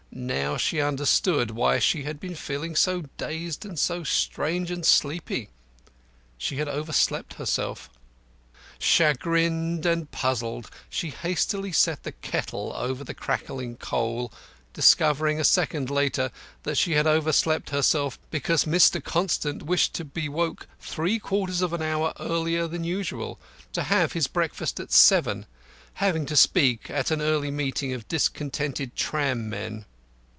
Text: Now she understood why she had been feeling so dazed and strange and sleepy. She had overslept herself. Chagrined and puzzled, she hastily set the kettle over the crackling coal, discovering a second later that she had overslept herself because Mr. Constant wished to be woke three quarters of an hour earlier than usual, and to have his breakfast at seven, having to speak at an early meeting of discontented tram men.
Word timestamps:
Now 0.13 0.57
she 0.57 0.81
understood 0.81 1.51
why 1.51 1.79
she 1.79 2.03
had 2.03 2.19
been 2.19 2.35
feeling 2.35 2.75
so 2.75 3.03
dazed 3.15 3.63
and 3.65 3.79
strange 3.79 4.69
and 4.69 4.85
sleepy. 4.85 5.49
She 6.37 6.57
had 6.57 6.67
overslept 6.67 7.35
herself. 7.35 7.89
Chagrined 8.77 9.85
and 9.85 10.11
puzzled, 10.11 10.69
she 10.89 11.11
hastily 11.11 11.71
set 11.71 12.03
the 12.03 12.11
kettle 12.11 12.73
over 12.75 13.05
the 13.05 13.13
crackling 13.13 13.77
coal, 13.77 14.33
discovering 14.73 15.39
a 15.39 15.45
second 15.45 15.89
later 15.89 16.29
that 16.63 16.77
she 16.77 16.91
had 16.91 17.07
overslept 17.07 17.69
herself 17.69 18.19
because 18.31 18.65
Mr. 18.65 19.01
Constant 19.01 19.63
wished 19.63 19.93
to 19.93 20.03
be 20.03 20.27
woke 20.27 20.67
three 20.81 21.19
quarters 21.19 21.61
of 21.61 21.71
an 21.71 21.81
hour 21.81 22.11
earlier 22.19 22.67
than 22.67 22.83
usual, 22.83 23.39
and 23.63 23.73
to 23.75 23.83
have 23.83 24.11
his 24.11 24.27
breakfast 24.27 24.77
at 24.81 24.91
seven, 24.91 25.45
having 25.95 26.25
to 26.25 26.35
speak 26.35 26.89
at 26.91 27.11
an 27.11 27.21
early 27.21 27.49
meeting 27.49 27.93
of 27.93 28.09
discontented 28.09 28.93
tram 28.97 29.49
men. 29.49 29.85